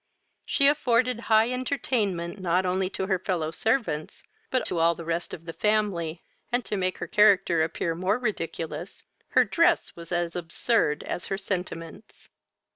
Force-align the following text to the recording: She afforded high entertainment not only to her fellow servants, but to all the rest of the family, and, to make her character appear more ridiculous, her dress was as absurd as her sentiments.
She 0.45 0.65
afforded 0.65 1.19
high 1.29 1.51
entertainment 1.51 2.39
not 2.39 2.65
only 2.65 2.89
to 2.89 3.05
her 3.05 3.19
fellow 3.19 3.51
servants, 3.51 4.23
but 4.49 4.65
to 4.65 4.79
all 4.79 4.95
the 4.95 5.05
rest 5.05 5.31
of 5.31 5.45
the 5.45 5.53
family, 5.53 6.23
and, 6.51 6.65
to 6.65 6.75
make 6.75 6.97
her 6.97 7.05
character 7.07 7.61
appear 7.61 7.93
more 7.93 8.17
ridiculous, 8.17 9.03
her 9.37 9.45
dress 9.45 9.95
was 9.95 10.11
as 10.11 10.35
absurd 10.35 11.03
as 11.03 11.27
her 11.27 11.37
sentiments. 11.37 12.29